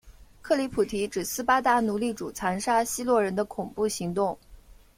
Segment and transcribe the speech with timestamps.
[0.41, 4.35] 克里普提指斯巴达奴隶主残杀希洛人的恐怖行动。